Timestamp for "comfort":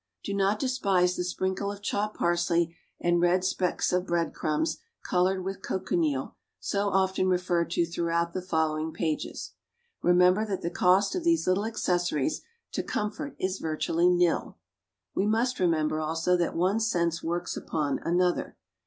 12.81-13.35